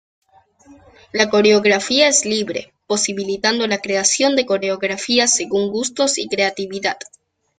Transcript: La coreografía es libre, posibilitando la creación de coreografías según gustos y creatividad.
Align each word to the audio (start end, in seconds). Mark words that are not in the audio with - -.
La 1.11 1.29
coreografía 1.29 2.07
es 2.07 2.25
libre, 2.25 2.73
posibilitando 2.87 3.67
la 3.67 3.77
creación 3.77 4.35
de 4.35 4.47
coreografías 4.47 5.31
según 5.31 5.69
gustos 5.69 6.17
y 6.17 6.27
creatividad. 6.27 6.97